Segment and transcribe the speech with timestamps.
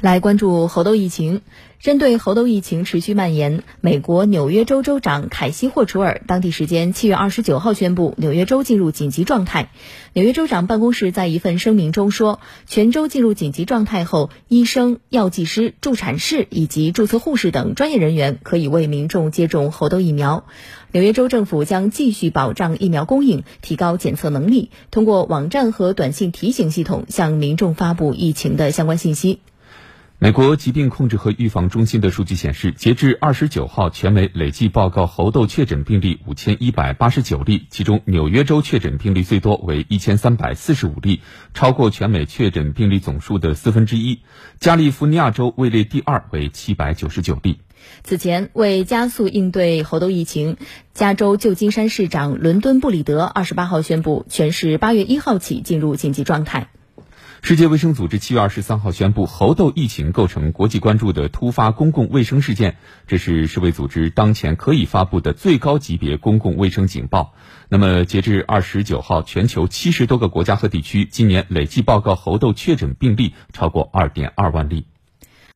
[0.00, 1.42] 来关注猴痘疫情。
[1.78, 9.70] 针对猴痘疫情持续蔓延，美国纽约州州长凯西霍楚尔当地时间七月二十九号宣布，纽约州进入紧急状态。
[10.12, 20.44] 纽约州长办公室在一份声明中说，全州进入紧急状态后，医生、药剂师、助产士以及注册护士等专业人员可以为民众接种猴痘疫苗。
[20.92, 29.40] 纽约州政府将继续保障疫苗供应，提高检测能力，通过网站和短信提醒系统向民众发布疫情的相关信息。
[30.22, 41.22] 美国疾病控制和预防中心的数据显示，截至二十九号，全美累计报告猴痘确诊病例五千一百八十九例，其中纽约州确诊病例最多为一千三百四十五例，
[41.54, 44.18] 超过全美确诊病例总数的四分之一。
[44.58, 47.56] 加利福尼亚州位列第二，为七百九十九例。
[48.04, 50.58] 此前，为加速应对猴痘疫情，
[50.92, 56.68] 加州旧金山市长伦敦布里德二十八号宣布，全市八月一号起进入紧急状态。
[57.42, 62.76] 世界卫生组织七月二十三号宣布，猴痘疫情构成国际关注的突发公共卫生事件，
[63.06, 67.34] 这是世卫组织当前可以发布的最高级别公共卫生警报。
[67.68, 74.86] 那么，截至二十九号，全球七十多个国家和地区今年累计报告猴痘确诊病例超过二点二万例。